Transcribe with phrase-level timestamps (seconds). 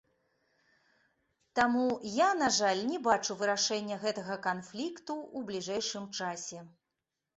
[1.59, 6.59] Таму я, на жаль, не бачу вырашэння гэтага канфлікту ў бліжэйшым часе.